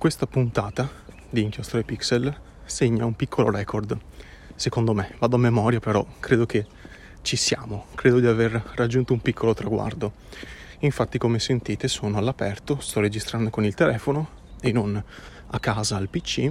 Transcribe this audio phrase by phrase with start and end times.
[0.00, 0.88] questa puntata
[1.28, 3.98] di Inchiostro e Pixel segna un piccolo record,
[4.54, 6.64] secondo me, vado a memoria però credo che
[7.20, 10.14] ci siamo, credo di aver raggiunto un piccolo traguardo.
[10.78, 14.30] Infatti come sentite sono all'aperto, sto registrando con il telefono
[14.62, 15.04] e non
[15.48, 16.48] a casa al PC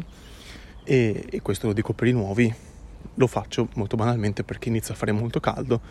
[0.84, 2.54] e, e questo lo dico per i nuovi,
[3.16, 5.81] lo faccio molto banalmente perché inizia a fare molto caldo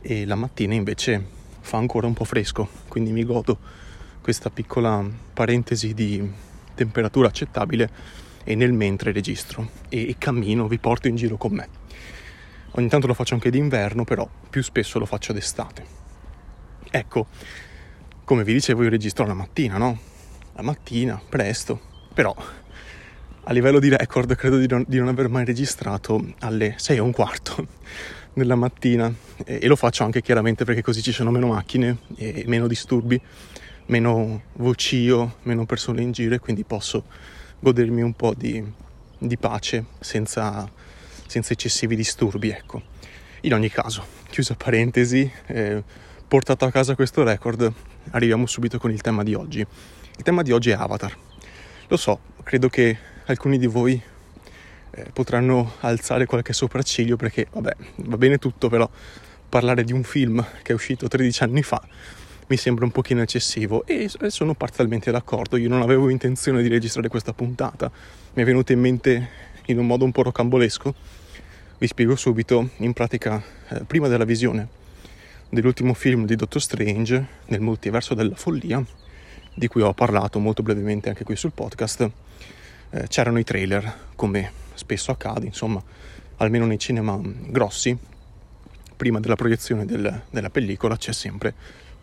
[0.00, 1.24] e la mattina invece
[1.60, 3.56] fa ancora un po' fresco, quindi mi godo
[4.20, 6.45] questa piccola parentesi di
[6.76, 7.90] temperatura accettabile
[8.44, 11.68] e nel mentre registro e, e cammino, vi porto in giro con me.
[12.72, 15.84] Ogni tanto lo faccio anche d'inverno, però più spesso lo faccio d'estate.
[16.88, 17.26] Ecco,
[18.22, 19.98] come vi dicevo, io registro la mattina, no?
[20.52, 21.80] La mattina, presto,
[22.14, 22.34] però
[23.48, 27.00] a livello di record credo di non, di non aver mai registrato alle 6 e
[27.00, 27.66] un quarto
[28.34, 29.12] della mattina
[29.44, 33.20] e, e, lo faccio anche chiaramente perché così ci sono meno macchine e meno disturbi
[33.86, 37.04] meno vocio, meno persone in giro e quindi posso
[37.58, 38.62] godermi un po' di,
[39.18, 40.68] di pace senza,
[41.26, 42.82] senza, eccessivi disturbi, ecco.
[43.42, 45.82] In ogni caso, chiusa parentesi, eh,
[46.26, 47.72] portato a casa questo record,
[48.10, 49.60] arriviamo subito con il tema di oggi.
[49.60, 51.16] Il tema di oggi è Avatar.
[51.88, 54.00] Lo so, credo che alcuni di voi
[54.90, 58.88] eh, potranno alzare qualche sopracciglio perché, vabbè, va bene tutto, però
[59.48, 61.80] parlare di un film che è uscito 13 anni fa
[62.48, 65.56] mi sembra un pochino eccessivo e sono parzialmente d'accordo.
[65.56, 67.90] Io non avevo intenzione di registrare questa puntata,
[68.34, 69.28] mi è venuta in mente
[69.66, 70.94] in un modo un po' rocambolesco.
[71.78, 74.68] Vi spiego subito, in pratica, eh, prima della visione
[75.48, 78.84] dell'ultimo film di Doctor Strange, nel multiverso della follia,
[79.54, 82.10] di cui ho parlato molto brevemente anche qui sul podcast,
[82.90, 85.82] eh, c'erano i trailer, come spesso accade, insomma,
[86.36, 87.96] almeno nei cinema grossi,
[88.96, 91.54] prima della proiezione del, della pellicola c'è sempre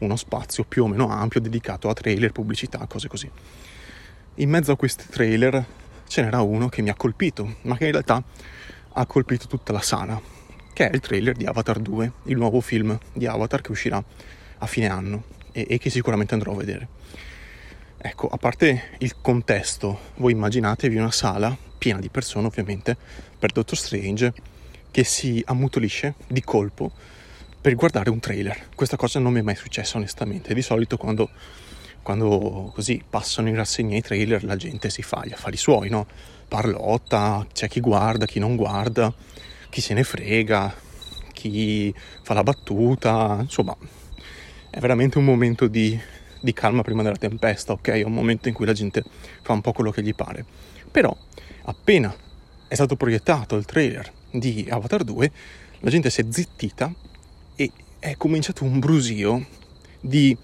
[0.04, 3.30] uno spazio più o meno ampio dedicato a trailer, pubblicità, cose così.
[4.36, 5.66] In mezzo a questi trailer
[6.08, 8.24] ce n'era uno che mi ha colpito, ma che in realtà
[8.94, 10.20] ha colpito tutta la sala,
[10.74, 14.04] che è il trailer di Avatar 2, il nuovo film di Avatar che uscirà
[14.58, 16.88] a fine anno e, e che sicuramente andrò a vedere.
[17.98, 22.98] Ecco, a parte il contesto, voi immaginatevi una sala piena di persone ovviamente
[23.40, 24.34] per Doctor Strange
[24.92, 26.92] che si ammutolisce di colpo
[27.64, 28.72] per guardare un trailer.
[28.76, 30.54] Questa cosa non mi è mai successa onestamente.
[30.54, 31.30] Di solito quando,
[32.02, 36.06] quando così passano in rassegna i trailer la gente si fa gli affari suoi, no?
[36.50, 39.14] Parlotta, c'è chi guarda, chi non guarda,
[39.70, 40.76] chi se ne frega,
[41.32, 43.74] chi fa la battuta, insomma
[44.70, 45.98] è veramente un momento di,
[46.42, 47.88] di calma prima della tempesta, ok?
[47.92, 49.06] È un momento in cui la gente
[49.42, 50.44] fa un po' quello che gli pare.
[50.92, 51.16] Però
[51.64, 52.14] appena
[52.68, 55.32] è stato proiettato il trailer di Avatar 2,
[55.80, 56.94] la gente si è zittita
[58.04, 59.46] è cominciato un brusio
[60.02, 60.36] di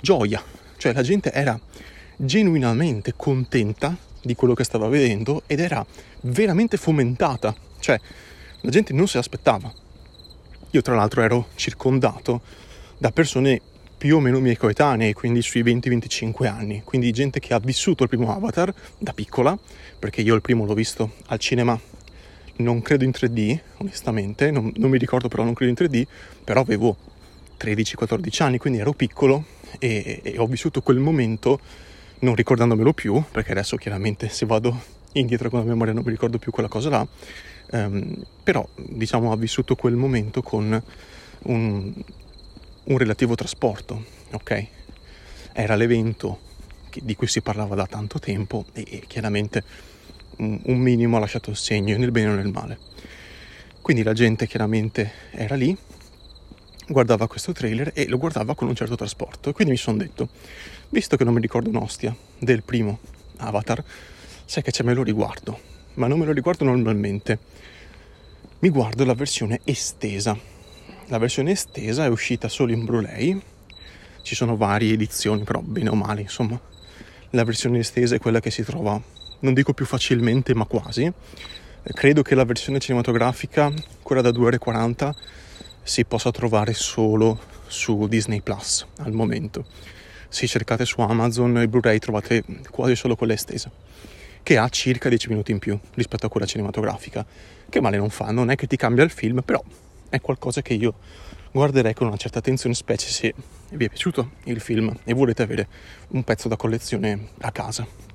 [0.00, 0.42] gioia,
[0.76, 1.58] cioè la gente era
[2.16, 5.86] genuinamente contenta di quello che stava vedendo ed era
[6.22, 8.00] veramente fomentata, cioè
[8.62, 9.72] la gente non se l'aspettava.
[10.70, 12.40] Io tra l'altro ero circondato
[12.98, 13.60] da persone
[13.96, 18.08] più o meno miei coetanei, quindi sui 20-25 anni, quindi gente che ha vissuto il
[18.08, 19.56] primo Avatar da piccola,
[20.00, 21.80] perché io il primo l'ho visto al cinema
[22.56, 26.06] non credo in 3D, onestamente, non, non, mi ricordo però non credo in 3D,
[26.44, 26.96] però avevo
[27.58, 29.44] 13-14 anni, quindi ero piccolo
[29.78, 31.58] e, e, ho vissuto quel momento
[32.20, 34.82] non ricordandomelo più, perché adesso chiaramente se vado
[35.12, 37.06] indietro con la memoria non mi ricordo più quella cosa là,
[37.72, 40.82] um, però diciamo ho vissuto quel momento con
[41.42, 41.92] un,
[42.84, 44.66] un relativo trasporto, ok?
[45.52, 46.40] Era l'evento
[47.02, 49.62] di cui si parlava da tanto tempo e, e chiaramente
[50.38, 52.78] un minimo ha lasciato il segno nel bene o nel male.
[53.80, 55.76] Quindi la gente chiaramente era lì,
[56.88, 59.52] guardava questo trailer e lo guardava con un certo trasporto.
[59.52, 60.28] Quindi mi sono detto,
[60.88, 62.98] visto che non mi ricordo un'ostia del primo
[63.36, 63.84] Avatar,
[64.44, 65.58] sai che c'è me lo riguardo,
[65.94, 67.38] ma non me lo riguardo normalmente.
[68.60, 70.34] Mi guardo la versione estesa.
[71.08, 73.38] La versione estesa è uscita solo in Blu-ray,
[74.22, 76.58] ci sono varie edizioni, però bene o male, insomma.
[77.30, 78.98] La versione estesa è quella che si trova
[79.44, 81.10] non dico più facilmente, ma quasi.
[81.82, 83.70] Credo che la versione cinematografica,
[84.02, 85.14] quella da 2 ore 40,
[85.82, 89.66] si possa trovare solo su Disney Plus al momento.
[90.28, 93.70] Se cercate su Amazon il Blu-ray trovate quasi solo quella estesa,
[94.42, 97.24] che ha circa 10 minuti in più rispetto a quella cinematografica,
[97.68, 99.62] che male non fa, non è che ti cambia il film, però
[100.08, 100.94] è qualcosa che io
[101.52, 103.34] guarderei con una certa attenzione, specie se
[103.72, 105.68] vi è piaciuto il film e volete avere
[106.08, 108.13] un pezzo da collezione a casa.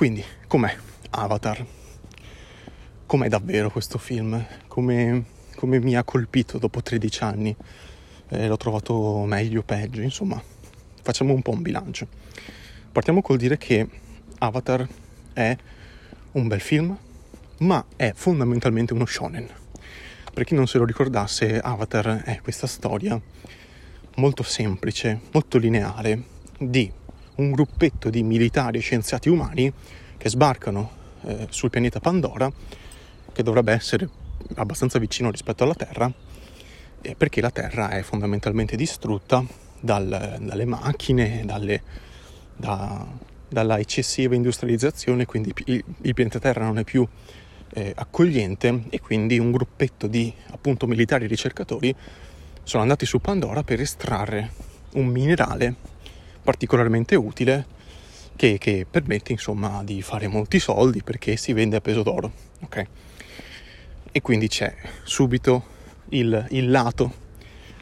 [0.00, 0.74] Quindi, com'è
[1.10, 1.62] Avatar?
[3.04, 4.42] Com'è davvero questo film?
[4.66, 5.24] Come,
[5.56, 7.54] come mi ha colpito dopo 13 anni?
[8.30, 10.00] Eh, l'ho trovato meglio o peggio?
[10.00, 10.42] Insomma,
[11.02, 12.08] facciamo un po' un bilancio.
[12.90, 13.86] Partiamo col dire che
[14.38, 14.88] Avatar
[15.34, 15.54] è
[16.32, 16.96] un bel film,
[17.58, 19.48] ma è fondamentalmente uno shonen.
[20.32, 23.20] Per chi non se lo ricordasse, Avatar è questa storia
[24.16, 26.22] molto semplice, molto lineare,
[26.56, 26.90] di
[27.40, 29.72] un gruppetto di militari e scienziati umani
[30.16, 30.90] che sbarcano
[31.24, 32.50] eh, sul pianeta Pandora,
[33.32, 34.08] che dovrebbe essere
[34.56, 36.12] abbastanza vicino rispetto alla Terra,
[37.00, 39.44] eh, perché la Terra è fondamentalmente distrutta
[39.80, 41.82] dal, dalle macchine, dalle,
[42.54, 43.06] da,
[43.48, 47.06] dalla eccessiva industrializzazione, quindi il, il pianeta Terra non è più
[47.72, 51.94] eh, accogliente e quindi un gruppetto di appunto militari ricercatori
[52.62, 54.52] sono andati su Pandora per estrarre
[54.92, 55.74] un minerale
[56.42, 57.66] particolarmente utile
[58.36, 62.32] che, che, permette insomma di fare molti soldi perché si vende a peso d'oro.
[62.60, 62.86] Ok?
[64.12, 65.64] E quindi c'è subito
[66.10, 67.28] il, il lato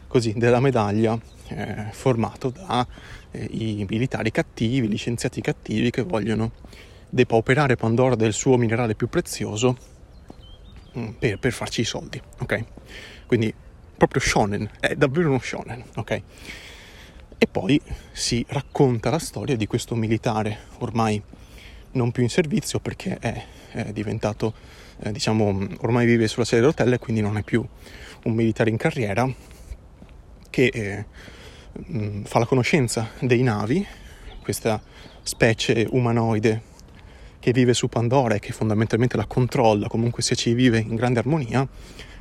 [0.09, 1.19] così della medaglia
[1.49, 2.87] eh, formato da
[3.31, 6.53] eh, militari cattivi, gli scienziati cattivi che vogliono
[7.09, 9.77] depauperare Pandora del suo minerale più prezioso
[10.97, 12.65] mm, per, per farci i soldi, ok?
[13.27, 13.53] Quindi
[13.97, 16.23] proprio shonen, è davvero uno shonen, ok?
[17.39, 17.81] E poi
[18.11, 21.23] si racconta la storia di questo militare ormai
[21.93, 24.53] non più in servizio perché è, è diventato,
[25.01, 27.65] eh, diciamo, ormai vive sulla sedia a rotelle, quindi non è più
[28.25, 29.33] un militare in carriera
[30.51, 31.05] che eh,
[31.73, 33.87] mh, fa la conoscenza dei navi,
[34.43, 34.83] questa
[35.23, 36.63] specie umanoide
[37.39, 41.21] che vive su Pandora e che fondamentalmente la controlla, comunque sia ci vive in grande
[41.21, 41.67] armonia,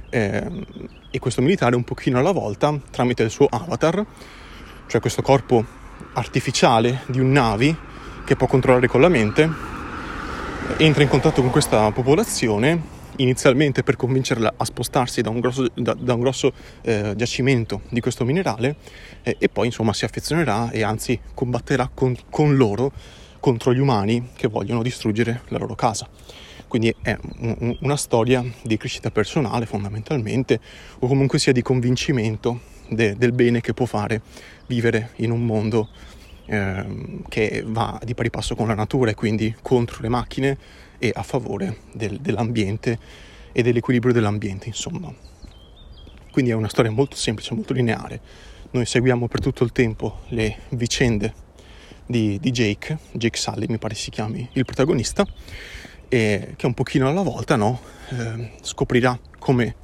[0.10, 0.66] eh,
[1.10, 4.06] e questo militare un pochino alla volta, tramite il suo avatar,
[4.88, 5.64] cioè questo corpo
[6.14, 7.76] artificiale di un navi
[8.26, 9.50] che può controllare con la mente,
[10.78, 15.94] entra in contatto con questa popolazione inizialmente per convincerla a spostarsi da un grosso, da,
[15.94, 16.52] da un grosso
[16.82, 18.76] eh, giacimento di questo minerale
[19.24, 22.92] eh, e poi insomma si affezionerà e anzi combatterà con, con loro
[23.40, 26.08] contro gli umani che vogliono distruggere la loro casa.
[26.68, 30.60] Quindi è un, una storia di crescita personale fondamentalmente
[31.00, 34.22] o comunque sia di convincimento de, del bene che può fare
[34.68, 35.90] vivere in un mondo
[36.46, 36.86] eh,
[37.28, 40.58] che va di pari passo con la natura e quindi contro le macchine
[40.98, 42.98] e a favore del, dell'ambiente
[43.52, 45.14] e dell'equilibrio dell'ambiente, insomma.
[46.32, 48.20] Quindi è una storia molto semplice, molto lineare.
[48.72, 51.34] Noi seguiamo per tutto il tempo le vicende
[52.06, 55.26] di, di Jake, Jake Sully mi pare si chiami il protagonista,
[56.08, 59.76] e che un pochino alla volta no, eh, scoprirà come,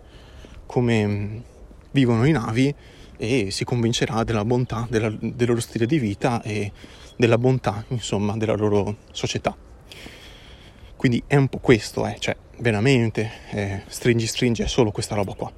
[0.66, 1.44] come
[1.94, 2.76] vivono i navi
[3.18, 6.72] e si convincerà della bontà della, del loro stile di vita e
[7.16, 9.56] della bontà, insomma, della loro società.
[10.96, 15.34] Quindi è un po' questo, eh, cioè veramente eh, stringi stringi è solo questa roba
[15.34, 15.52] qua.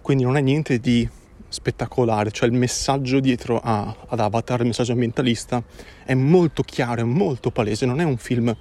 [0.00, 1.08] Quindi non è niente di
[1.48, 5.62] spettacolare, cioè il messaggio dietro a, ad Avatar, il messaggio ambientalista,
[6.04, 8.56] è molto chiaro, è molto palese, non è un film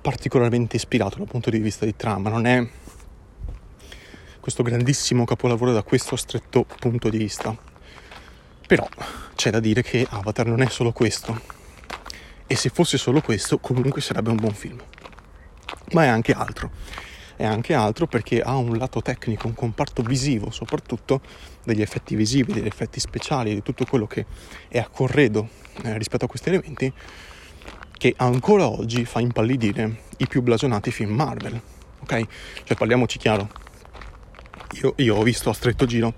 [0.00, 2.66] particolarmente ispirato dal punto di vista di trama, non è
[4.46, 7.52] questo grandissimo capolavoro da questo stretto punto di vista.
[8.64, 8.86] Però
[9.34, 11.40] c'è da dire che Avatar non è solo questo.
[12.46, 14.80] E se fosse solo questo, comunque sarebbe un buon film
[15.94, 16.70] ma è anche altro.
[17.34, 21.22] È anche altro perché ha un lato tecnico, un comparto visivo, soprattutto
[21.64, 24.26] degli effetti visivi, degli effetti speciali, di tutto quello che
[24.68, 25.48] è a corredo
[25.82, 26.92] eh, rispetto a questi elementi,
[27.98, 31.60] che ancora oggi fa impallidire i più blasonati film Marvel.
[31.98, 32.26] Ok?
[32.62, 33.65] Cioè parliamoci chiaro.
[34.82, 36.14] Io, io ho visto a stretto giro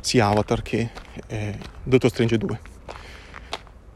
[0.00, 0.90] sia Avatar che
[1.26, 2.60] eh, Doctor Strange 2.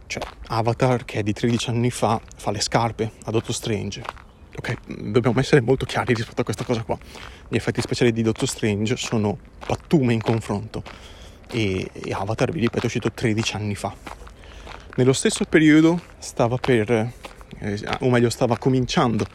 [0.06, 4.26] Cioè, Avatar che è di 13 anni fa fa le scarpe a Doctor Strange
[4.58, 4.76] ok,
[5.10, 6.98] dobbiamo essere molto chiari rispetto a questa cosa qua.
[7.48, 10.82] Gli effetti speciali di Doctor Strange sono pattume in confronto
[11.50, 13.94] e, e Avatar, vi ripeto, è uscito 13 anni fa.
[14.96, 17.12] Nello stesso periodo stava per, eh,
[18.00, 19.26] o meglio stava cominciando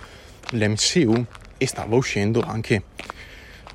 [0.52, 1.26] l'MCU
[1.58, 2.84] e stava uscendo anche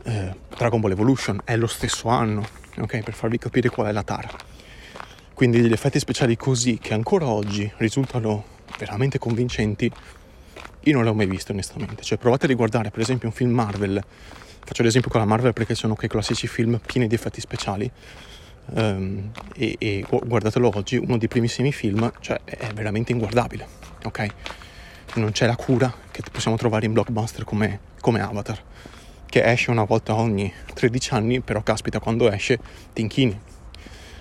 [0.05, 2.47] eh, Dragon Ball Evolution, è lo stesso anno,
[2.79, 4.31] ok, per farvi capire qual è la tara.
[5.35, 9.93] Quindi degli effetti speciali così che ancora oggi risultano veramente convincenti
[10.89, 12.03] io non l'ho mai visto onestamente.
[12.03, 14.03] Cioè, provate a riguardare per esempio un film Marvel.
[14.65, 17.91] Faccio l'esempio con la Marvel perché sono quei classici film pieni di effetti speciali.
[18.71, 23.67] Um, e, e, guardatelo oggi, uno dei primissimi film, cioè è veramente inguardabile,
[24.05, 24.27] ok?
[25.15, 28.63] Non c'è la cura che possiamo trovare in blockbuster come, come Avatar,
[29.29, 32.59] che esce una volta ogni 13 anni, però caspita quando esce
[32.93, 33.39] ti inchini,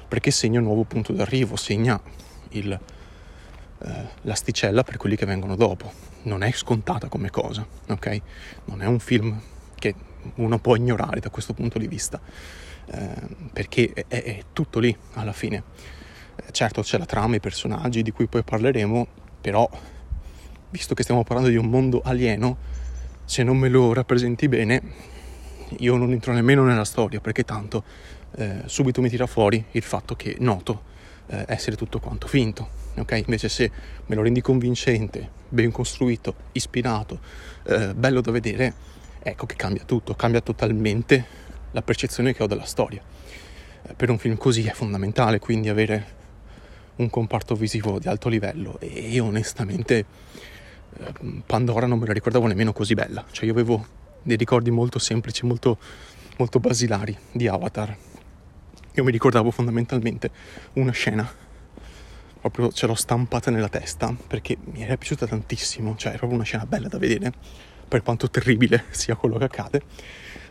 [0.08, 2.00] perché segna un nuovo punto d'arrivo, segna
[2.50, 8.22] il, eh, l'asticella per quelli che vengono dopo non è scontata come cosa, ok?
[8.66, 9.40] Non è un film
[9.76, 9.96] che
[10.36, 12.20] uno può ignorare da questo punto di vista,
[12.86, 13.10] eh,
[13.54, 15.64] perché è, è, tutto lì alla fine.
[16.36, 19.08] Eh, certo c'è la trama, i personaggi di cui poi parleremo,
[19.40, 19.70] però
[20.70, 22.58] visto che stiamo parlando di un mondo alieno,
[23.28, 24.82] se non me lo rappresenti bene,
[25.80, 27.84] io non entro nemmeno nella storia, perché tanto
[28.38, 30.84] eh, subito mi tira fuori il fatto che noto
[31.28, 32.70] eh, essere tutto quanto finto.
[32.96, 33.20] Okay?
[33.20, 33.70] Invece se
[34.06, 37.20] me lo rendi convincente, ben costruito, ispirato,
[37.64, 38.74] eh, bello da vedere,
[39.20, 41.26] ecco che cambia tutto, cambia totalmente
[41.72, 43.02] la percezione che ho della storia.
[43.84, 46.16] Eh, per un film così è fondamentale quindi avere
[46.96, 50.06] un comparto visivo di alto livello e onestamente
[51.46, 53.86] Pandora non me la ricordavo nemmeno così bella, cioè io avevo
[54.22, 55.78] dei ricordi molto semplici, molto,
[56.38, 57.96] molto basilari di Avatar.
[58.94, 60.32] Io mi ricordavo fondamentalmente
[60.74, 61.30] una scena,
[62.42, 66.46] proprio ce l'ho stampata nella testa perché mi era piaciuta tantissimo, cioè è proprio una
[66.46, 67.32] scena bella da vedere,
[67.88, 69.82] per quanto terribile sia quello che accade,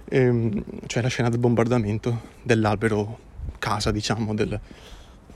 [0.08, 3.18] ehm, cioè la scena del bombardamento dell'albero
[3.58, 4.58] casa, diciamo, del,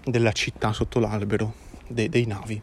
[0.05, 1.55] della città sotto l'albero,
[1.89, 2.63] dei, dei navi,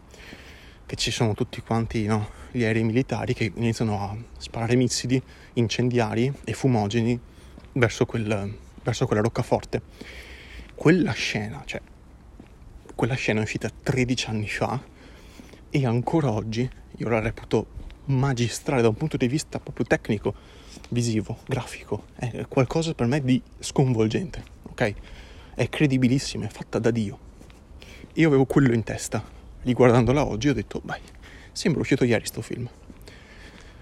[0.87, 5.21] che ci sono tutti quanti no, gli aerei militari che iniziano a sparare missili
[5.53, 7.19] incendiari e fumogeni
[7.73, 9.81] verso, quel, verso quella roccaforte.
[10.73, 11.81] Quella scena, cioè,
[12.95, 14.81] quella scena è uscita 13 anni fa
[15.69, 17.67] e ancora oggi io la reputo
[18.05, 20.33] magistrale da un punto di vista proprio tecnico,
[20.89, 22.05] visivo, grafico.
[22.15, 24.93] È qualcosa per me di sconvolgente, ok?
[25.53, 27.19] È credibilissima, è fatta da Dio.
[28.13, 29.35] Io avevo quello in testa.
[29.63, 30.99] Riguardandola oggi ho detto, beh,
[31.51, 32.67] sembra uscito ieri sto film.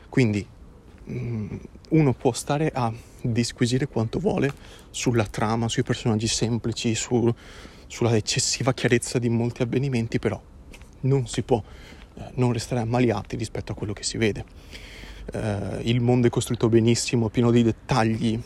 [0.10, 0.46] Quindi
[1.10, 1.56] mm,
[1.90, 2.92] uno può stare a
[3.22, 4.54] disquisire quanto vuole
[4.90, 7.34] sulla trama, sui personaggi semplici, su,
[7.88, 10.42] sulla eccessiva chiarezza di molti avvenimenti, però
[11.02, 11.62] non si può
[12.16, 14.46] eh, non restare ammaliati rispetto a quello che si vede.
[15.32, 18.40] Eh, il mondo è costruito benissimo, pieno di dettagli,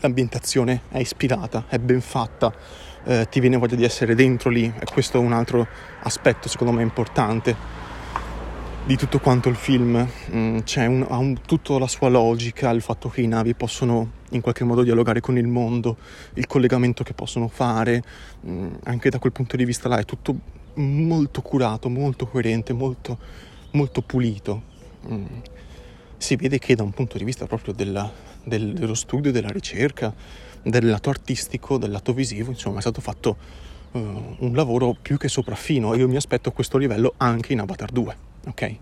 [0.00, 2.54] l'ambientazione è ispirata, è ben fatta,
[3.06, 5.66] eh, ti viene voglia di essere dentro lì e questo è un altro
[6.02, 7.84] aspetto secondo me importante
[8.86, 12.80] di tutto quanto il film, mm, c'è un, ha un, tutta la sua logica, il
[12.80, 15.96] fatto che i navi possono in qualche modo dialogare con il mondo,
[16.34, 18.00] il collegamento che possono fare,
[18.46, 20.38] mm, anche da quel punto di vista là è tutto
[20.74, 23.18] molto curato, molto coerente, molto,
[23.72, 24.62] molto pulito.
[25.10, 25.24] Mm.
[26.16, 28.08] Si vede che da un punto di vista proprio della,
[28.44, 30.14] del, dello studio, della ricerca,
[30.70, 33.36] del lato artistico, del lato visivo, insomma è stato fatto
[33.92, 37.92] uh, un lavoro più che sopraffino e io mi aspetto questo livello anche in Avatar
[37.92, 38.76] 2, ok?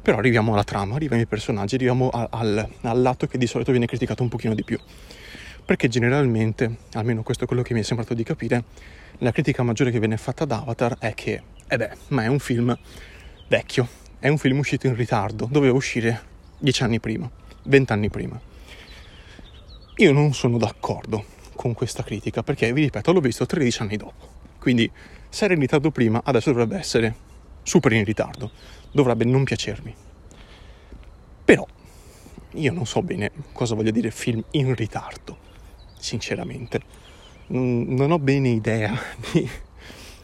[0.00, 3.72] Però arriviamo alla trama, arriviamo ai personaggi, arriviamo a, al, al lato che di solito
[3.72, 4.78] viene criticato un pochino di più.
[5.66, 8.64] Perché generalmente, almeno questo è quello che mi è sembrato di capire,
[9.18, 12.38] la critica maggiore che viene fatta ad Avatar è che, eh beh, ma è un
[12.38, 12.74] film
[13.48, 13.86] vecchio,
[14.18, 16.22] è un film uscito in ritardo, doveva uscire
[16.58, 17.30] dieci anni prima,
[17.64, 18.47] vent'anni prima.
[20.00, 21.24] Io non sono d'accordo
[21.56, 24.28] con questa critica perché, vi ripeto, l'ho visto 13 anni dopo.
[24.60, 24.88] Quindi,
[25.28, 27.12] se era in ritardo prima, adesso dovrebbe essere
[27.64, 28.52] super in ritardo.
[28.92, 29.92] Dovrebbe non piacermi.
[31.44, 31.66] Però,
[32.52, 35.36] io non so bene cosa voglia dire film in ritardo,
[35.98, 36.80] sinceramente.
[37.48, 38.96] Non ho bene idea
[39.32, 39.50] di,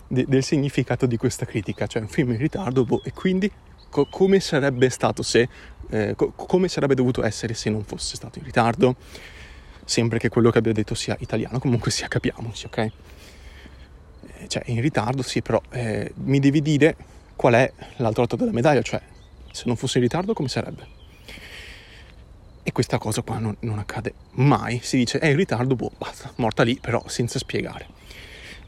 [0.06, 3.50] de, del significato di questa critica, cioè un film in ritardo boh, e quindi
[3.90, 5.48] co- come sarebbe stato se,
[5.90, 8.94] eh, co- come sarebbe dovuto essere se non fosse stato in ritardo
[9.84, 12.78] sempre che quello che abbia detto sia italiano, comunque sia capiamoci, ok?
[12.78, 12.92] Eh,
[14.48, 16.96] cioè, in ritardo sì, però eh, mi devi dire
[17.36, 19.00] qual è l'altro lato della medaglia, cioè
[19.50, 21.02] se non fosse in ritardo come sarebbe?
[22.62, 26.32] E questa cosa qua non, non accade mai, si dice è in ritardo, boh, basta,
[26.36, 27.86] morta lì, però senza spiegare.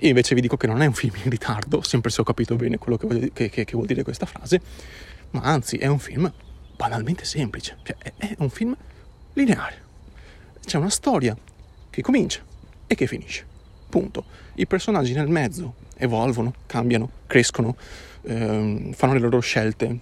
[0.01, 2.55] Io invece vi dico che non è un film in ritardo, sempre se ho capito
[2.57, 4.61] bene quello che, voglio, che, che, che vuol dire questa frase,
[5.31, 6.31] ma anzi è un film
[6.77, 8.77] banalmente semplice, cioè è, è un film
[9.33, 9.86] lineare
[10.67, 11.37] c'è una storia
[11.89, 12.43] che comincia
[12.87, 13.47] e che finisce.
[13.89, 14.25] Punto.
[14.55, 17.77] I personaggi nel mezzo evolvono, cambiano, crescono,
[18.23, 19.99] ehm, fanno le loro scelte,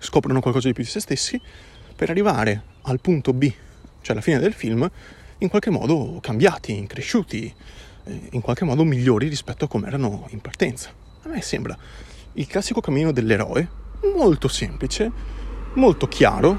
[0.00, 1.40] scoprono qualcosa di più di se stessi
[1.94, 3.50] per arrivare al punto B,
[4.00, 4.88] cioè alla fine del film,
[5.38, 7.54] in qualche modo cambiati, cresciuti,
[8.04, 10.90] eh, in qualche modo migliori rispetto a come erano in partenza.
[11.22, 11.76] A me sembra
[12.32, 13.68] il classico cammino dell'eroe,
[14.16, 15.10] molto semplice,
[15.74, 16.58] molto chiaro,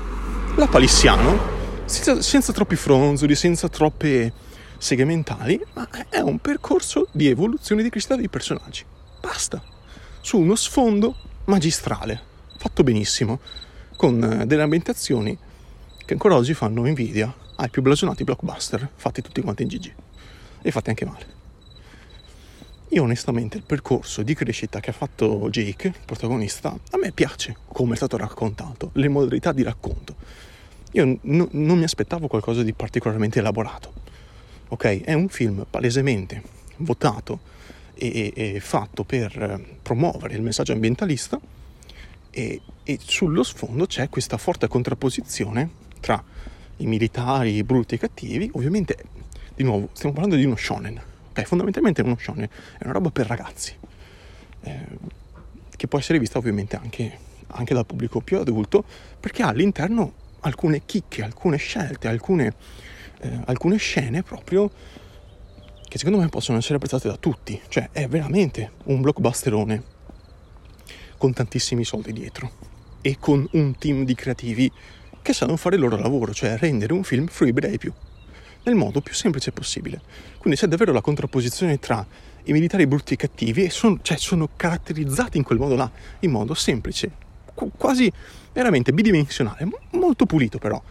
[0.56, 1.59] la palissiano,
[1.90, 4.32] senza, senza troppi fronzoli, senza troppe
[4.78, 8.86] seghe mentali, ma è un percorso di evoluzione di crescita dei personaggi.
[9.20, 9.62] Basta.
[10.22, 11.16] Su uno sfondo
[11.46, 12.22] magistrale,
[12.58, 13.40] fatto benissimo,
[13.98, 15.38] con eh, delle ambientazioni
[16.06, 19.94] che ancora oggi fanno invidia ai più blasonati blockbuster, fatti tutti quanti in GG.
[20.62, 21.38] E fatti anche male.
[22.90, 27.58] Io onestamente il percorso di crescita che ha fatto Jake, il protagonista, a me piace
[27.68, 30.16] come è stato raccontato, le modalità di racconto
[30.92, 33.94] io n- non mi aspettavo qualcosa di particolarmente elaborato.
[34.70, 35.02] Ok?
[35.02, 36.42] È un film palesemente
[36.78, 37.40] votato
[37.94, 41.40] e, e, e fatto per promuovere il messaggio ambientalista
[42.32, 45.70] E, e sullo sfondo c'è questa forte contrapposizione
[46.00, 46.24] tra
[46.78, 48.50] i militari brutti e cattivi.
[48.54, 48.98] Ovviamente,
[49.56, 51.02] di nuovo, stiamo parlando di uno shonen.
[51.32, 52.46] Ok, fondamentalmente è uno shonen,
[52.78, 53.74] è una roba per ragazzi.
[54.62, 54.86] Eh,
[55.76, 57.18] che può essere vista ovviamente anche,
[57.48, 58.84] anche dal pubblico più adulto,
[59.20, 62.54] perché ha all'interno alcune chicche, alcune scelte, alcune,
[63.22, 64.72] eh, alcune scene proprio
[65.90, 67.60] che secondo me possono essere apprezzate da tutti.
[67.68, 69.84] Cioè, è veramente un blockbusterone
[71.18, 72.52] con tantissimi soldi dietro
[73.02, 74.72] e con un team di creativi
[75.22, 77.92] che sanno fare il loro lavoro, cioè rendere un film fruibile ai più,
[78.64, 80.02] nel modo più semplice possibile.
[80.38, 82.06] Quindi c'è davvero la contrapposizione tra
[82.44, 86.32] i militari brutti e cattivi e sono, cioè, sono caratterizzati in quel modo là, in
[86.32, 87.12] modo semplice,
[87.78, 88.12] quasi
[88.54, 90.82] veramente bidimensionale, molto pulito però.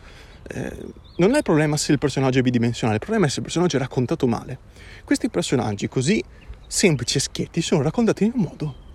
[0.51, 0.77] Eh,
[1.19, 3.77] non è il problema se il personaggio è bidimensionale, il problema è se il personaggio
[3.77, 4.59] è raccontato male.
[5.05, 6.23] Questi personaggi così
[6.67, 8.87] semplici e schietti sono raccontati in un modo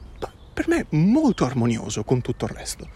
[0.54, 2.88] per me molto armonioso con tutto il resto.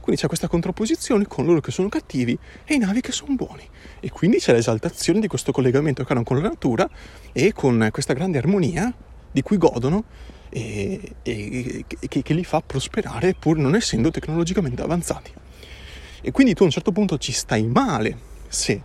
[0.00, 3.66] Quindi c'è questa contrapposizione con loro che sono cattivi e i navi che sono buoni.
[4.00, 6.86] E quindi c'è l'esaltazione di questo collegamento che hanno con la natura
[7.32, 8.92] e con questa grande armonia
[9.30, 10.04] di cui godono
[10.54, 15.32] e, e che, che, li fa prosperare pur non essendo tecnologicamente avanzati.
[16.20, 18.80] E quindi tu a un certo punto ci stai male se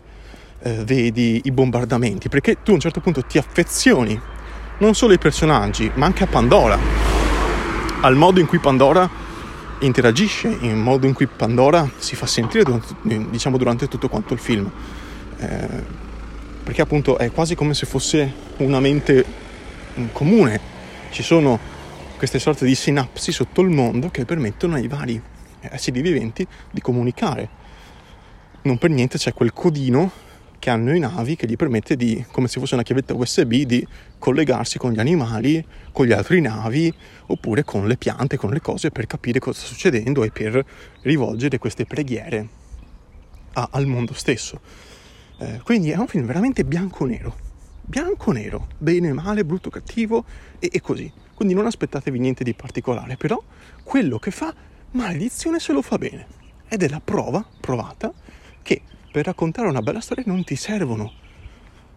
[0.62, 4.20] eh, vedi i bombardamenti, perché tu a un certo punto ti affezioni
[4.80, 6.78] non solo ai personaggi, ma anche a Pandora
[8.02, 9.10] al modo in cui Pandora
[9.80, 12.96] interagisce, in modo in cui Pandora si fa sentire durante,
[13.30, 14.70] diciamo, durante tutto quanto il film.
[15.38, 16.08] Eh,
[16.64, 19.26] perché appunto è quasi come se fosse una mente
[20.12, 20.78] comune.
[21.12, 21.60] Ci sono
[22.18, 25.22] queste sorte di sinapsi sotto il mondo che permettono ai vari
[25.62, 27.50] esseri viventi di comunicare.
[28.62, 30.12] Non per niente c'è quel codino
[30.60, 33.86] che hanno i navi che gli permette di, come se fosse una chiavetta USB, di
[34.20, 36.94] collegarsi con gli animali, con gli altri navi,
[37.28, 40.63] oppure con le piante, con le cose per capire cosa sta succedendo e per
[41.01, 42.48] rivolgere queste preghiere
[43.54, 44.60] a, al mondo stesso.
[45.39, 47.48] Eh, quindi è un film veramente bianco-nero.
[47.89, 50.23] Bianco-nero, bene, male, brutto, cattivo
[50.60, 51.12] e, e così.
[51.34, 53.41] Quindi non aspettatevi niente di particolare, però
[53.82, 54.54] quello che fa,
[54.91, 56.28] maledizione se lo fa bene.
[56.67, 58.13] Ed è la prova provata
[58.62, 61.12] che per raccontare una bella storia non ti servono,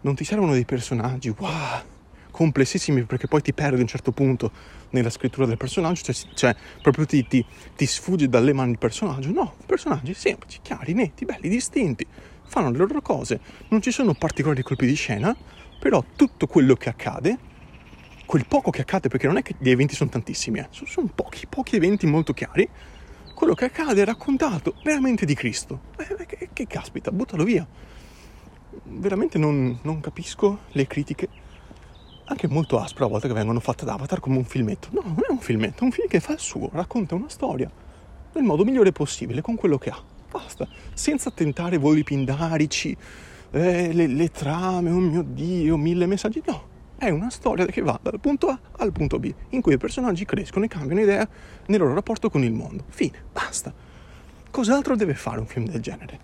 [0.00, 1.82] non ti servono dei personaggi, wow,
[2.30, 4.50] complessissimi perché poi ti perdi a un certo punto
[4.92, 7.44] nella scrittura del personaggio, cioè, cioè proprio ti, ti,
[7.76, 9.30] ti, sfugge dalle mani il personaggio.
[9.30, 12.06] No, personaggi semplici, chiari, netti, belli, distinti,
[12.46, 15.36] fanno le loro cose, non ci sono particolari colpi di scena,
[15.82, 17.36] però tutto quello che accade,
[18.24, 21.48] quel poco che accade, perché non è che gli eventi sono tantissimi, eh, sono pochi,
[21.48, 22.68] pochi eventi molto chiari,
[23.34, 25.80] quello che accade è raccontato veramente di Cristo.
[25.98, 27.66] Eh, che, che, caspita, buttalo via.
[28.84, 31.28] Veramente non, non, capisco le critiche,
[32.26, 34.86] anche molto aspre a volte, che vengono fatte ad Avatar come un filmetto.
[34.92, 37.68] No, non è un filmetto, è un film che fa il suo, racconta una storia
[38.34, 40.00] nel modo migliore possibile, con quello che ha.
[40.30, 42.96] Basta, senza tentare voli pindarici,
[43.52, 46.42] eh, le, le trame, oh mio Dio, mille messaggi.
[46.44, 46.64] No,
[46.96, 50.24] è una storia che va dal punto A al punto B, in cui i personaggi
[50.24, 51.28] crescono e cambiano idea
[51.66, 52.84] nel loro rapporto con il mondo.
[52.88, 53.72] Fine, basta.
[54.50, 56.18] Cos'altro deve fare un film del genere?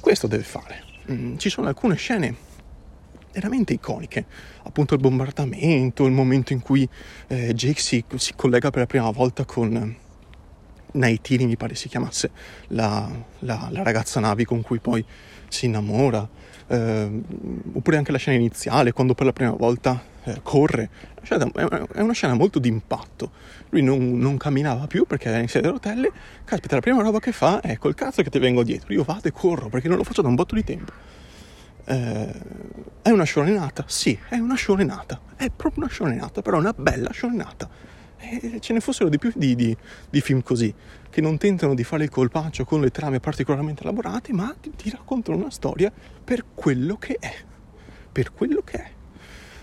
[0.00, 0.82] Questo deve fare.
[1.10, 2.52] Mm, ci sono alcune scene
[3.32, 4.26] veramente iconiche,
[4.62, 6.88] appunto il bombardamento, il momento in cui
[7.26, 9.96] eh, Jake si, si, collega per la prima volta con
[10.94, 12.30] Naitiri, mi pare si chiamasse,
[12.68, 15.04] la, la, la ragazza Navi con cui poi
[15.48, 16.26] si innamora,
[16.68, 17.22] eh,
[17.72, 20.90] oppure anche la scena iniziale, quando per la prima volta eh, corre,
[21.22, 23.30] è una scena molto d'impatto.
[23.70, 26.10] Lui non, non, camminava più perché era in sedia a rotelle,
[26.44, 29.26] caspita, la prima roba che fa è col cazzo che ti vengo dietro, io vado
[29.26, 30.92] e corro perché non lo faccio da un botto di tempo.
[31.86, 32.32] Eh,
[33.02, 33.84] è una scionenata?
[33.88, 37.68] Sì, è una scionenata, è proprio una scionenata, però una bella scionenata
[38.18, 39.76] e ce ne fossero di più di, di,
[40.08, 40.72] di, film così,
[41.10, 44.90] che non tentano di fare il colpaccio con le trame particolarmente elaborate, ma ti, ti
[44.90, 45.92] raccontano una storia
[46.24, 47.34] per quello che è.
[48.10, 48.90] Per quello che è.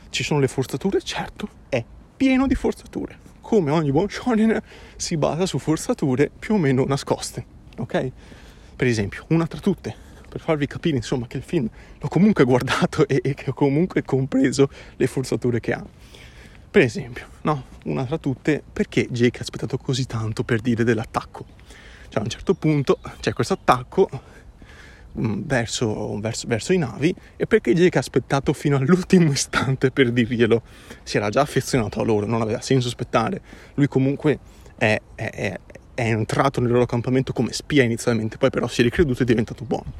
[0.09, 1.01] Ci sono le forzature?
[1.01, 1.83] Certo, è
[2.15, 3.29] pieno di forzature.
[3.41, 4.61] Come ogni buon shonen
[4.95, 7.45] si basa su forzature più o meno nascoste,
[7.77, 8.11] ok?
[8.75, 9.95] Per esempio, una tra tutte,
[10.29, 14.03] per farvi capire insomma che il film l'ho comunque guardato e, e che ho comunque
[14.03, 15.85] compreso le forzature che ha
[16.71, 21.45] per esempio, no, una tra tutte, perché Jake ha aspettato così tanto per dire dell'attacco?
[22.07, 24.09] Cioè a un certo punto c'è questo attacco
[25.19, 30.11] mm, verso, verso, verso, i navi e perché Jake ha aspettato fino all'ultimo istante per
[30.11, 30.61] dirglielo?
[31.03, 33.41] Si era già affezionato a loro, non aveva senso aspettare.
[33.73, 34.39] Lui comunque
[34.77, 35.59] è, è, è,
[35.93, 39.25] è entrato nel loro accampamento come spia inizialmente, poi però si è ricreduto e è
[39.25, 39.91] diventato buono.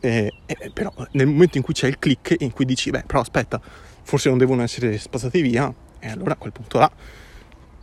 [0.00, 3.20] Eh, eh, però nel momento in cui c'è il click in cui dici, beh, però
[3.20, 3.60] aspetta,
[4.02, 6.90] forse non devono essere spazzati via, e allora a quel punto là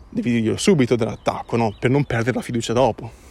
[0.09, 1.75] devi dirglielo subito dell'attacco, no?
[1.77, 3.23] Per non perdere la fiducia dopo.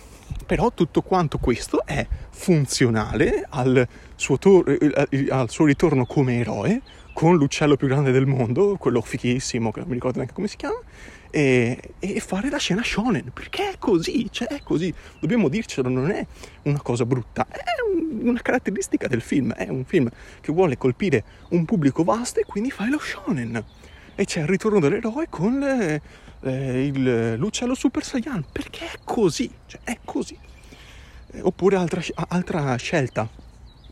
[0.47, 6.83] Però tutto quanto questo è funzionale al suo, tor- al suo ritorno come eroe,
[7.15, 10.57] con l'uccello più grande del mondo, quello fichissimo, che non mi ricordo neanche come si
[10.57, 10.79] chiama,
[11.31, 16.11] e, e, fare la scena shonen, perché è così, cioè è così, dobbiamo dircelo, non
[16.11, 16.27] è
[16.63, 20.09] una cosa brutta, è un, una caratteristica del film, è un film
[20.41, 23.65] che vuole colpire un pubblico vasto e quindi fai lo shonen.
[24.15, 26.01] E c'è il ritorno dell'eroe con le,
[26.43, 30.39] eh, il, l'uccello Super Saiyan, perché è così, cioè è così.
[31.33, 33.29] Eh, oppure altra, altra scelta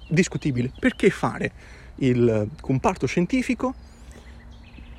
[0.09, 1.53] discutibile, perché fare
[1.97, 3.75] il comparto scientifico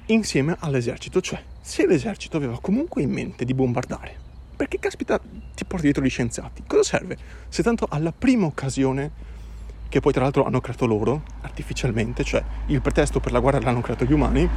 [0.07, 4.15] insieme all'esercito, cioè se l'esercito aveva comunque in mente di bombardare,
[4.55, 6.63] perché caspita ti porti dietro gli scienziati?
[6.67, 7.17] Cosa serve?
[7.47, 9.31] Se tanto alla prima occasione,
[9.88, 13.81] che poi tra l'altro hanno creato loro artificialmente, cioè il pretesto per la guerra l'hanno
[13.81, 14.49] creato gli umani,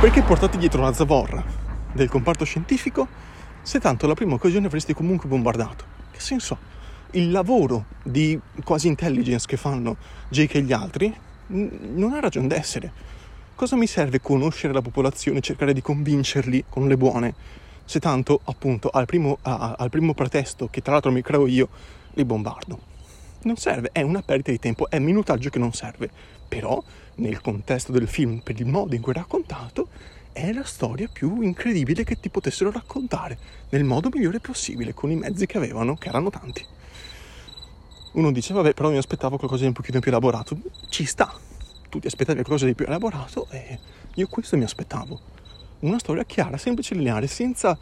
[0.00, 1.42] perché portati dietro la zavorra
[1.92, 3.06] del comparto scientifico
[3.62, 5.84] se tanto alla prima occasione avresti comunque bombardato?
[6.10, 6.72] Che senso ha?
[7.14, 9.96] il lavoro di quasi intelligence che fanno
[10.28, 11.14] Jake e gli altri
[11.46, 12.92] non ha ragione d'essere.
[13.54, 17.34] Cosa mi serve conoscere la popolazione cercare di convincerli con le buone?
[17.84, 21.68] Se tanto, appunto, al primo, a, al primo pretesto, che tra l'altro mi creo io,
[22.14, 22.92] li bombardo.
[23.42, 26.10] Non serve, è una perdita di tempo, è minutaggio che non serve.
[26.48, 26.82] Però,
[27.16, 29.88] nel contesto del film, per il modo in cui è raccontato,
[30.32, 33.38] è la storia più incredibile che ti potessero raccontare,
[33.70, 36.64] nel modo migliore possibile, con i mezzi che avevano, che erano tanti.
[38.14, 40.56] Uno dice vabbè però mi aspettavo qualcosa di un pochino più elaborato.
[40.88, 41.32] Ci sta.
[41.88, 43.78] Tu ti aspettavi qualcosa di più elaborato e
[44.14, 45.20] io questo mi aspettavo.
[45.80, 47.76] Una storia chiara semplice e lineare senza,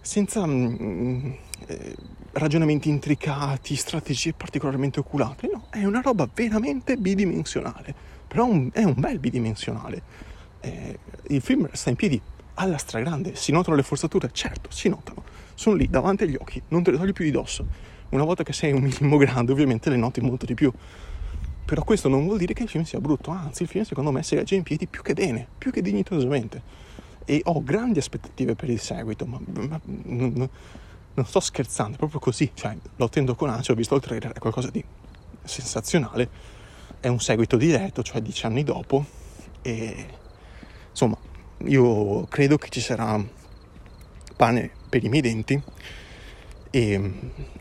[0.00, 1.32] senza mm,
[1.66, 1.96] eh,
[2.32, 7.94] ragionamenti intricati strategie particolarmente oculate no è una roba veramente bidimensionale
[8.26, 10.02] però un, è un bel bidimensionale
[10.60, 12.20] eh, il film sta in piedi
[12.54, 15.22] alla stragrande si notano le forzature certo si notano
[15.54, 18.52] sono lì davanti agli occhi non te le togli più di dosso una volta che
[18.52, 20.72] sei un minimo grande, ovviamente le noti molto di più.
[21.64, 24.22] Però questo non vuol dire che il film sia brutto, anzi il film secondo me
[24.22, 26.90] si regge in piedi più che bene, più che dignitosamente.
[27.24, 30.48] E ho grandi aspettative per il seguito, ma, ma non,
[31.14, 32.50] non, sto scherzando, è proprio così.
[32.54, 34.82] Cioè, lo attendo con ansia, ho visto il trailer, è qualcosa di
[35.44, 36.50] sensazionale.
[37.00, 39.04] È un seguito diretto, cioè dieci anni dopo.
[39.62, 40.06] E
[40.90, 41.16] insomma,
[41.66, 43.22] io credo che ci sarà
[44.36, 45.62] pane per i miei denti
[46.70, 47.12] e,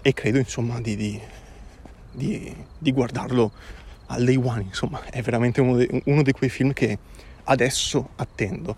[0.01, 1.21] e credo insomma di, di,
[2.11, 3.51] di, di, guardarlo
[4.07, 6.97] al day one, insomma è veramente uno, de, uno di quei film che
[7.43, 8.75] adesso attendo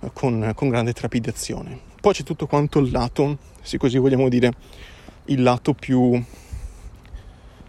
[0.00, 1.90] eh, con, con, grande trepidazione.
[2.02, 4.50] Poi c'è tutto quanto il lato, se così vogliamo dire,
[5.26, 6.20] il lato più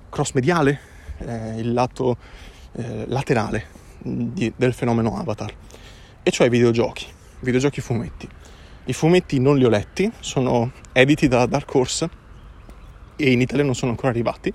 [0.10, 0.80] cross-mediale,
[1.19, 2.17] eh, il lato
[2.72, 3.67] eh, laterale
[4.00, 5.54] di, del fenomeno Avatar,
[6.24, 7.06] e cioè i videogiochi,
[7.41, 8.28] videogiochi fumetti.
[8.86, 12.10] I fumetti non li ho letti, sono editi da Dark Horse
[13.15, 14.52] e in Italia non sono ancora arrivati,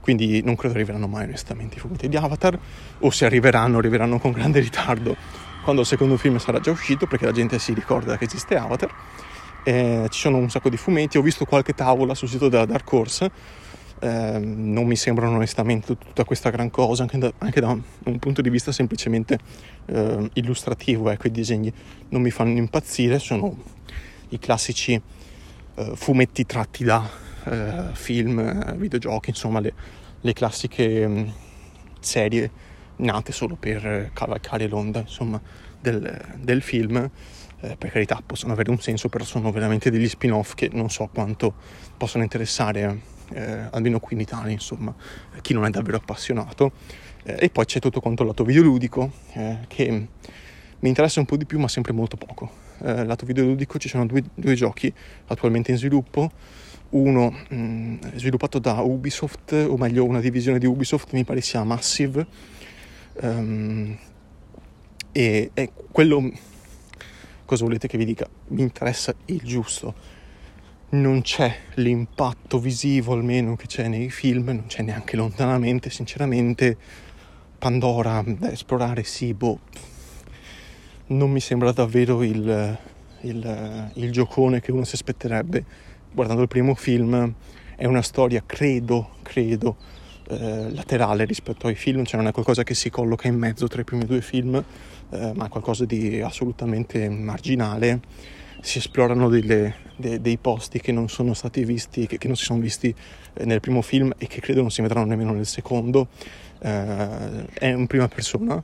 [0.00, 2.58] quindi non credo arriveranno mai onestamente i fumetti di Avatar,
[2.98, 5.16] o se arriveranno, arriveranno con grande ritardo
[5.64, 8.94] quando il secondo film sarà già uscito, perché la gente si ricorda che esiste Avatar.
[9.64, 12.92] Eh, ci sono un sacco di fumetti, ho visto qualche tavola sul sito della Dark
[12.92, 13.30] Horse,
[13.98, 18.42] eh, non mi sembrano onestamente tutta questa gran cosa, anche da, anche da un punto
[18.42, 19.38] di vista semplicemente
[19.86, 21.72] eh, illustrativo, ecco i disegni
[22.10, 23.56] non mi fanno impazzire, sono
[24.28, 25.00] i classici
[25.76, 27.08] eh, fumetti tratti da
[27.44, 29.72] eh, film, eh, videogiochi, insomma le,
[30.20, 31.28] le classiche mh, mm,
[32.00, 32.50] serie
[32.96, 35.40] nate solo per cavalcare l'onda insomma,
[35.80, 37.10] del, del film.
[37.60, 41.08] Eh, per carità possono avere un senso, però sono veramente degli spin-off che non so
[41.12, 41.54] quanto
[41.96, 44.94] possono interessare eh, almeno qui in Italia, insomma,
[45.40, 46.72] chi non è davvero appassionato.
[47.24, 49.90] Eh, e poi c'è tutto quanto il lato videoludico eh, che
[50.84, 52.62] mi interessa un po' di più, ma sempre molto poco.
[52.82, 54.92] Eh, lato videoludico ci sono due, due, giochi
[55.26, 56.30] attualmente in sviluppo.
[56.90, 61.64] Uno mh, mm, sviluppato da Ubisoft, o meglio una divisione di Ubisoft, mi pare sia
[61.64, 62.26] Massive.
[63.20, 63.96] Um,
[65.12, 66.30] e, e quello,
[67.44, 68.28] cosa volete che vi dica?
[68.48, 70.12] Mi interessa il giusto
[70.94, 76.76] non c'è l'impatto visivo almeno che c'è nei film, non c'è neanche lontanamente, sinceramente.
[77.58, 79.58] Pandora da esplorare, sì, boh,
[81.06, 82.78] non mi sembra davvero il,
[83.22, 85.64] il, il giocone che uno si aspetterebbe
[86.12, 87.34] guardando il primo film.
[87.74, 89.76] È una storia, credo, credo,
[90.28, 93.80] eh, laterale rispetto ai film, cioè non è qualcosa che si colloca in mezzo tra
[93.80, 94.62] i primi due film,
[95.10, 98.00] eh, ma è qualcosa di assolutamente marginale
[98.64, 102.44] si esplorano delle, de, dei posti che non sono stati visti, che, che, non si
[102.44, 102.94] sono visti
[103.34, 106.08] eh, nel primo film e che credo non si vedranno nemmeno nel secondo.
[106.60, 108.62] Eh, è in prima persona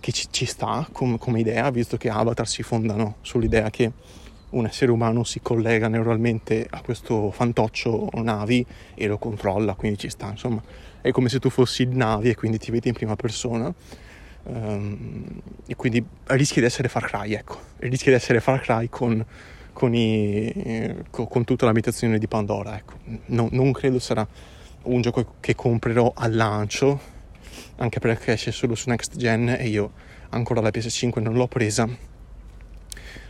[0.00, 3.92] che ci, ci sta com, come idea, visto che Avatar si fondano sull'idea che
[4.50, 8.64] un essere umano si collega neuralmente a questo fantoccio Navi
[8.94, 10.62] e lo controlla, quindi ci sta, insomma,
[11.04, 13.70] è come se tu fossi Navi e quindi ti vedi in prima persona.
[14.44, 15.26] Um,
[15.66, 19.22] e quindi rischi di essere Far Cry, ecco, rischi di essere Far Cry con,
[19.74, 22.94] con, i, con, con tutta l'abitazione di Pandora, ecco.
[23.26, 24.26] No, non credo sarà
[24.84, 26.98] un gioco che comprerò al lancio,
[27.76, 29.92] anche perché esce solo su Next Gen e io
[30.30, 31.86] ancora la PS5 non l'ho presa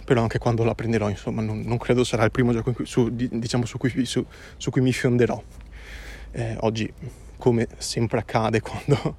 [0.05, 3.09] però anche quando la prenderò insomma non, non credo sarà il primo gioco cui, su,
[3.11, 4.25] diciamo, su, cui, su,
[4.57, 5.43] su, cui, mi fionderò
[6.35, 6.93] eh, oggi
[7.39, 9.17] come sempre accade quando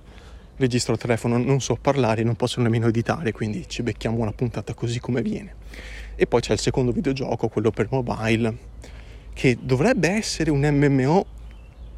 [0.57, 4.73] registro il telefono non so parlare non posso nemmeno editare quindi ci becchiamo una puntata
[4.73, 5.55] così come viene
[6.15, 8.57] e poi c'è il secondo videogioco quello per mobile
[9.33, 11.25] che dovrebbe essere un MMO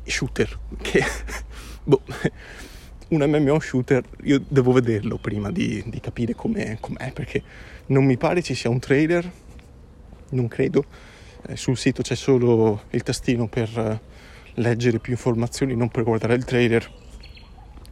[0.04, 1.04] shooter che
[1.84, 2.02] boh
[3.10, 7.42] un MMO shooter io devo vederlo prima di, di capire com'è, com'è, perché
[7.88, 9.32] non mi pare ci sia un trailer,
[10.30, 10.84] non credo.
[11.48, 14.00] Eh, sul sito c'è solo il tastino per
[14.58, 17.06] leggere più informazioni, non per guardare il trailer.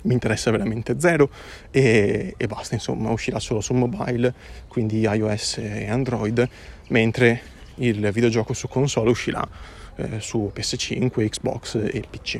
[0.03, 1.29] Mi interessa veramente zero
[1.71, 4.33] e, e basta, insomma, uscirà solo su mobile,
[4.67, 6.47] quindi iOS e Android,
[6.89, 7.41] mentre
[7.75, 9.47] il videogioco su console uscirà
[9.95, 12.39] eh, su PS5, Xbox e PC.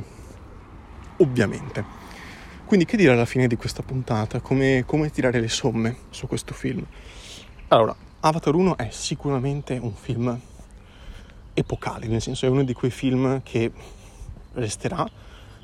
[1.18, 2.04] Ovviamente.
[2.66, 4.40] Quindi che dire alla fine di questa puntata?
[4.42, 6.86] Come, come tirare le somme su questo film?
[7.70, 10.40] Allora, Avatar 1 è sicuramente un film
[11.54, 13.72] epocale, nel senso è uno di quei film che
[14.56, 15.08] resterà.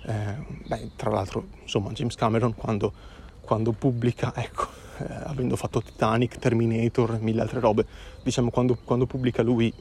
[0.03, 2.93] Eh, beh, tra l'altro, insomma, James Cameron quando,
[3.41, 4.67] quando pubblica, ecco,
[4.99, 7.85] eh, avendo fatto Titanic, Terminator, mille altre robe,
[8.23, 9.73] diciamo quando, quando pubblica lui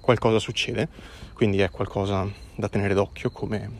[0.00, 0.88] qualcosa succede,
[1.34, 3.70] quindi è qualcosa da tenere d'occhio come,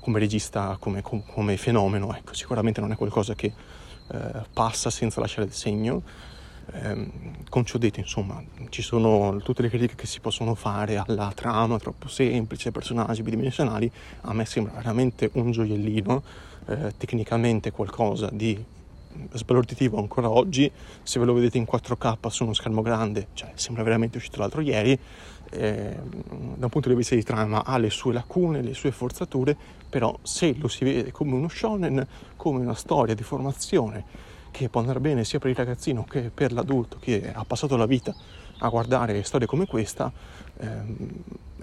[0.00, 3.52] come regista, come, come, fenomeno, ecco, sicuramente non è qualcosa che
[4.10, 6.02] eh, passa senza lasciare il segno.
[6.70, 7.10] Eh,
[7.48, 11.78] con ciò detto, insomma, ci sono tutte le critiche che si possono fare alla trama
[11.78, 13.90] troppo semplice, personaggi bidimensionali.
[14.22, 16.22] A me sembra veramente un gioiellino,
[16.66, 18.62] eh, tecnicamente qualcosa di
[19.32, 20.70] sbalorditivo ancora oggi.
[21.02, 24.60] Se ve lo vedete in 4K su uno schermo grande, cioè, sembra veramente uscito l'altro
[24.60, 24.98] ieri
[25.50, 25.96] eh,
[26.56, 29.56] da un punto di vista di trama ha le sue lacune, le sue forzature,
[29.88, 34.80] però se lo si vede come uno shonen, come una storia di formazione che può
[34.80, 38.14] andare bene sia per il ragazzino che per l'adulto che ha passato la vita
[38.58, 40.12] a guardare storie come questa,
[40.58, 41.08] ehm,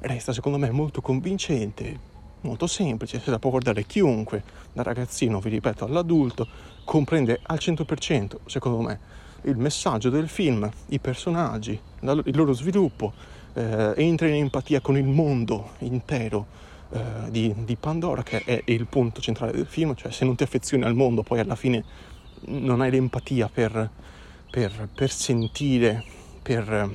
[0.01, 1.99] resta secondo me molto convincente,
[2.41, 6.47] molto semplice, se la può guardare chiunque, dal ragazzino, vi ripeto, all'adulto,
[6.83, 8.99] comprende al 100% secondo me
[9.43, 13.13] il messaggio del film, i personaggi, il loro sviluppo,
[13.53, 18.85] eh, entra in empatia con il mondo intero eh, di, di, Pandora, che è il
[18.87, 21.83] punto centrale del film, cioè se non ti affezioni al mondo poi alla fine
[22.47, 23.89] non hai l'empatia per,
[24.49, 26.03] per, per sentire,
[26.41, 26.93] per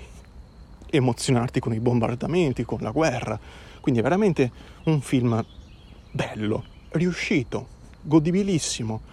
[0.90, 3.38] emozionarti con i bombardamenti, con la guerra.
[3.80, 4.50] Quindi è veramente
[4.84, 5.44] un film
[6.10, 7.66] bello, riuscito,
[8.02, 9.08] godibilissimo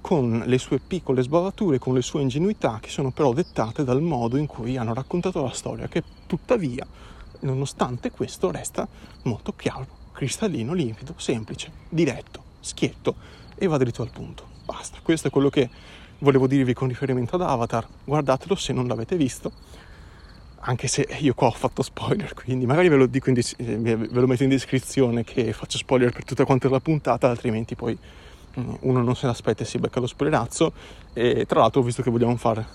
[0.00, 4.36] con le sue piccole sbavature, con le sue ingenuità, che sono però dettate dal modo
[4.36, 6.86] in cui hanno raccontato la storia, che tuttavia,
[7.40, 8.86] nonostante questo, resta
[9.24, 13.16] molto chiaro, cristallino, limpido, semplice, diretto, schietto
[13.56, 14.55] e va dritto al punto.
[14.66, 15.70] Basta, questo è quello che
[16.18, 17.86] volevo dirvi con riferimento ad Avatar.
[18.02, 19.52] Guardatelo se non l'avete visto,
[20.58, 24.26] anche se io qua ho fatto spoiler, quindi magari ve lo, in, eh, ve lo
[24.26, 27.96] metto in descrizione che faccio spoiler per tutta quanta la puntata, altrimenti poi
[28.54, 30.72] uno non se l'aspetta e si becca lo spoilerazzo
[31.12, 32.66] e tra l'altro visto che vogliamo fare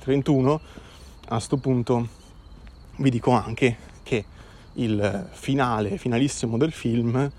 [0.00, 2.06] 31 a questo punto
[2.96, 4.24] vi dico anche che
[4.74, 7.30] il finale finalissimo del film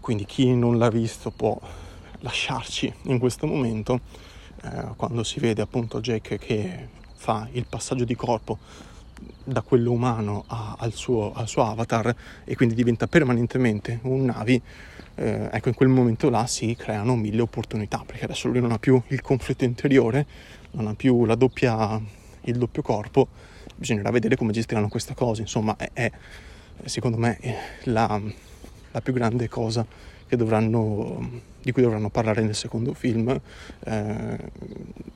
[0.00, 1.56] quindi chi non l'ha visto può
[2.22, 4.00] lasciarci in questo momento
[4.62, 8.58] eh, quando si vede appunto Jack che fa il passaggio di corpo
[9.44, 14.60] da quello umano a, al, suo, al, suo, avatar e quindi diventa permanentemente un Navi
[15.14, 18.78] eh, ecco in quel momento là si creano mille opportunità perché adesso lui non ha
[18.78, 20.26] più il conflitto interiore,
[20.72, 22.00] non ha più doppia,
[22.42, 23.28] il doppio corpo,
[23.76, 26.10] bisognerà vedere come gestiranno questa cosa, insomma è, è
[26.84, 27.38] secondo me
[27.84, 28.20] la,
[28.90, 29.86] la, più grande cosa
[30.36, 33.28] dovranno, di cui dovranno parlare nel secondo film,
[33.84, 34.36] eh,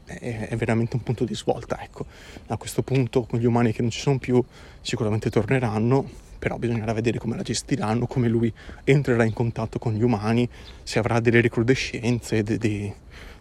[0.04, 2.06] è, veramente un punto di svolta, ecco,
[2.46, 4.42] a questo punto con gli umani che non ci sono più
[4.80, 8.52] sicuramente torneranno, però bisognerà vedere come la gestiranno, come lui
[8.84, 10.48] entrerà in contatto con gli umani,
[10.82, 12.92] se avrà delle recrudescenze, dei, dei,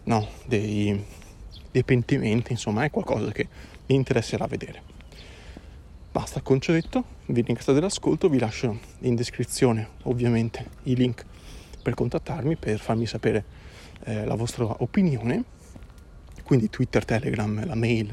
[0.04, 1.04] no, dei,
[1.70, 3.46] dei pentimenti, insomma è qualcosa che
[3.86, 4.94] mi interesserà vedere.
[6.10, 11.24] Basta, con ciò detto, vi ringrazio dell'ascolto, vi lascio in descrizione ovviamente i link
[11.86, 13.44] per contattarmi, per farmi sapere
[14.06, 15.44] eh, la vostra opinione,
[16.42, 18.12] quindi Twitter, Telegram, la mail,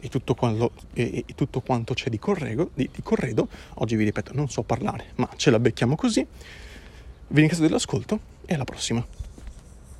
[0.00, 3.46] e tutto, quello, e, e tutto quanto c'è di, corrego, di, di corredo.
[3.74, 6.26] Oggi vi ripeto, non so parlare, ma ce la becchiamo così.
[7.28, 9.06] Vi ringrazio dell'ascolto e alla prossima.